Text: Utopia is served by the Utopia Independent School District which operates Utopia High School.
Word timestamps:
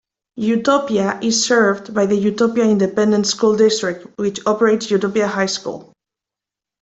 Utopia 0.37 1.19
is 1.21 1.45
served 1.45 1.93
by 1.93 2.07
the 2.07 2.17
Utopia 2.17 2.63
Independent 2.63 3.27
School 3.27 3.55
District 3.55 4.07
which 4.17 4.39
operates 4.47 4.89
Utopia 4.89 5.27
High 5.27 5.45
School. 5.45 5.93